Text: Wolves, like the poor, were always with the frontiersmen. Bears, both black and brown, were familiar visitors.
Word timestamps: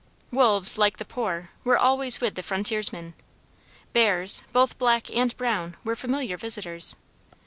Wolves, 0.31 0.79
like 0.79 0.97
the 0.97 1.05
poor, 1.05 1.51
were 1.63 1.77
always 1.77 2.19
with 2.19 2.33
the 2.33 2.41
frontiersmen. 2.41 3.13
Bears, 3.93 4.41
both 4.51 4.79
black 4.79 5.11
and 5.11 5.37
brown, 5.37 5.77
were 5.83 5.95
familiar 5.95 6.37
visitors. 6.37 6.95